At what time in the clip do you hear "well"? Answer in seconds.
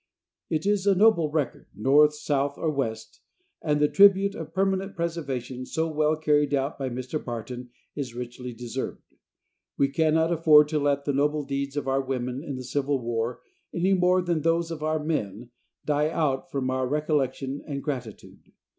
5.87-6.15